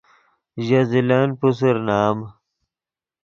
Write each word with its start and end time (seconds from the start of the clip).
ژے 0.65 0.81
زلن 0.91 1.29
پوسر 1.39 1.75
نام 1.87 2.17